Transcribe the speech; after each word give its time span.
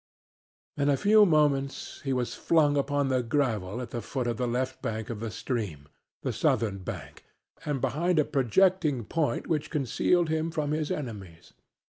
In 0.77 0.89
a 0.89 0.97
few 0.97 1.27
moments 1.27 2.01
he 2.03 2.11
was 2.11 2.33
flung 2.33 2.75
upon 2.75 3.09
the 3.09 3.21
gravel 3.21 3.79
at 3.79 3.91
the 3.91 4.01
foot 4.01 4.25
of 4.25 4.37
the 4.37 4.47
left 4.47 4.81
bank 4.81 5.11
of 5.11 5.19
the 5.19 5.29
stream 5.29 5.87
the 6.23 6.33
southern 6.33 6.79
bank 6.79 7.23
and 7.65 7.81
behind 7.81 8.17
a 8.17 8.25
projecting 8.25 9.05
point 9.05 9.45
which 9.45 9.69
concealed 9.69 10.27
him 10.29 10.49
from 10.49 10.71
his 10.71 10.89
enemies. 10.89 11.53